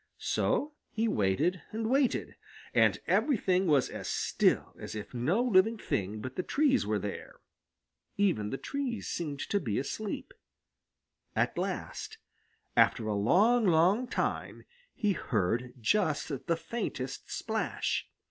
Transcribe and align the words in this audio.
So 0.17 0.73
he 0.89 1.07
waited 1.07 1.61
and 1.71 1.87
waited, 1.87 2.33
and 2.73 2.97
everything 3.05 3.67
was 3.67 3.87
as 3.87 4.07
still 4.07 4.75
as 4.79 4.95
if 4.95 5.13
no 5.13 5.43
living 5.43 5.77
thing 5.77 6.21
but 6.21 6.35
the 6.35 6.41
trees 6.41 6.87
were 6.87 6.97
there. 6.97 7.39
Even 8.17 8.49
the 8.49 8.57
trees 8.57 9.05
seemed 9.07 9.41
to 9.41 9.59
be 9.59 9.77
asleep. 9.77 10.33
At 11.35 11.55
last, 11.55 12.17
after 12.75 13.05
a 13.05 13.13
long, 13.13 13.67
long 13.67 14.07
time, 14.07 14.63
he 14.95 15.11
heard 15.13 15.75
just 15.79 16.47
the 16.47 16.57
faintest 16.57 17.29
splash. 17.29 18.07